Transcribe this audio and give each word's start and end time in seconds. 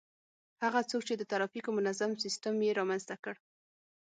هغه 0.63 0.79
څوک 0.89 1.01
چي 1.07 1.13
د 1.17 1.23
ترافیکو 1.31 1.71
منظم 1.77 2.11
سیستم 2.23 2.55
يې 2.65 2.71
رامنځته 2.79 3.15
کړ 3.23 3.35